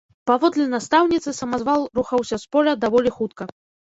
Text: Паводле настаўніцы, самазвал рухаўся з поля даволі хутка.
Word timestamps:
Паводле 0.29 0.63
настаўніцы, 0.69 1.33
самазвал 1.41 1.85
рухаўся 1.99 2.35
з 2.45 2.51
поля 2.55 2.73
даволі 2.87 3.09
хутка. 3.19 3.43